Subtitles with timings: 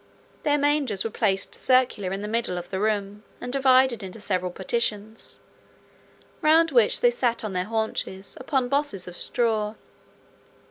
[0.41, 4.49] Their mangers were placed circular in the middle of the room, and divided into several
[4.49, 5.39] partitions,
[6.41, 9.75] round which they sat on their haunches, upon bosses of straw.